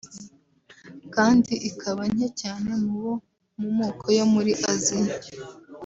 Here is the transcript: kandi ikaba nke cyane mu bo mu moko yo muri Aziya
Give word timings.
kandi 1.15 1.53
ikaba 1.69 2.03
nke 2.13 2.27
cyane 2.41 2.69
mu 2.83 2.93
bo 3.03 3.13
mu 3.59 3.69
moko 3.79 4.05
yo 4.17 4.25
muri 4.33 4.51
Aziya 4.71 5.15